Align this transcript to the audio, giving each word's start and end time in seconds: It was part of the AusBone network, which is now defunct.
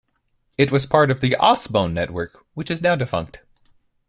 It 0.57 0.71
was 0.71 0.87
part 0.87 1.11
of 1.11 1.21
the 1.21 1.37
AusBone 1.39 1.93
network, 1.93 2.43
which 2.55 2.71
is 2.71 2.81
now 2.81 2.95
defunct. 2.95 3.41